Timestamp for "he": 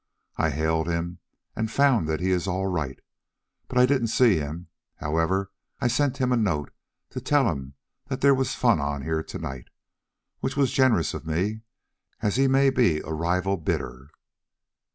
2.21-2.31, 12.35-12.47